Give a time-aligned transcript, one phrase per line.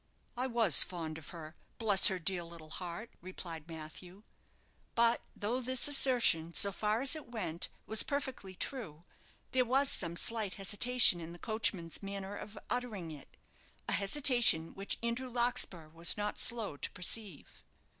[0.35, 4.23] "I was fond of her, bless her dear little heart," replied Matthew.
[4.95, 9.03] But though this assertion, so far as it went, was perfectly true,
[9.51, 13.37] there was some slight hesitation in the coachman's manner of uttering it
[13.87, 17.63] a hesitation which Andrew Larkspur was not slow to perceive.